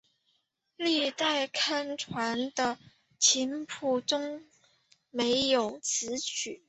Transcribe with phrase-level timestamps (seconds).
[0.77, 2.79] 历代刊传的
[3.19, 4.45] 琴谱中还
[5.11, 6.59] 没有此曲。